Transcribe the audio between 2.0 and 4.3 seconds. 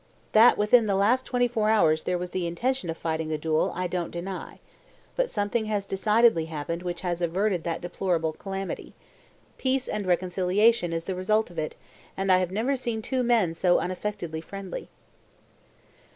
there was the intention of fighting a duel, I don't